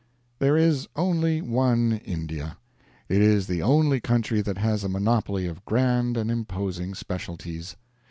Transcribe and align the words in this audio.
There 0.39 0.57
is 0.57 0.87
only 0.95 1.43
one 1.43 2.01
India! 2.03 2.57
It 3.07 3.21
is 3.21 3.45
the 3.45 3.61
only 3.61 3.99
country 4.01 4.41
that 4.41 4.57
has 4.57 4.83
a 4.83 4.89
monopoly 4.89 5.45
of 5.45 5.63
grand 5.63 6.17
and 6.17 6.31
imposing 6.31 6.95
specialties. 6.95 7.75